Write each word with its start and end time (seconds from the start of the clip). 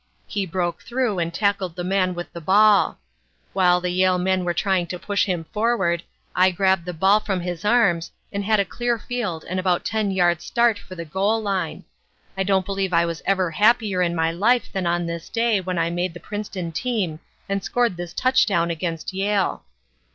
He 0.25 0.47
broke 0.47 0.81
through 0.81 1.19
and 1.19 1.31
tackled 1.31 1.75
the 1.75 1.83
man 1.83 2.15
with 2.15 2.33
the 2.33 2.41
ball. 2.41 2.97
While 3.53 3.79
the 3.79 3.91
Yale 3.91 4.17
men 4.17 4.43
were 4.43 4.51
trying 4.55 4.87
to 4.87 4.97
push 4.97 5.25
him 5.25 5.43
forward, 5.53 6.01
I 6.35 6.49
grabbed 6.49 6.85
the 6.85 6.91
ball 6.95 7.19
from 7.19 7.39
his 7.41 7.63
arms 7.63 8.11
and 8.33 8.43
had 8.43 8.59
a 8.59 8.65
clear 8.65 8.97
field 8.97 9.45
and 9.47 9.59
about 9.59 9.85
ten 9.85 10.09
yards 10.09 10.43
start 10.43 10.79
for 10.79 10.95
the 10.95 11.05
goal 11.05 11.39
line. 11.39 11.83
I 12.35 12.41
don't 12.41 12.65
believe 12.65 12.93
I 12.93 13.05
was 13.05 13.21
ever 13.27 13.51
happier 13.51 14.01
in 14.01 14.15
my 14.15 14.31
life 14.31 14.71
than 14.73 14.87
on 14.87 15.05
this 15.05 15.29
day 15.29 15.61
when 15.61 15.77
I 15.77 15.91
made 15.91 16.15
the 16.15 16.19
Princeton 16.19 16.71
team 16.71 17.19
and 17.47 17.63
scored 17.63 17.95
this 17.95 18.11
touchdown 18.11 18.71
against 18.71 19.13
Yale. 19.13 19.65